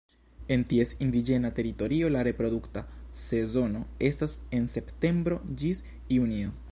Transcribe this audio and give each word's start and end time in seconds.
En 0.53 0.61
ties 0.69 0.93
indiĝena 1.07 1.51
teritorio 1.59 2.09
la 2.15 2.23
reprodukta 2.29 2.83
sezono 3.25 3.85
estas 4.11 4.35
el 4.61 4.69
septembro 4.75 5.39
ĝis 5.65 5.89
junio. 6.19 6.57